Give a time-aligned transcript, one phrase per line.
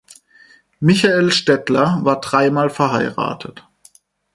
[0.79, 3.63] Michael Stettler war dreimal verheiratet.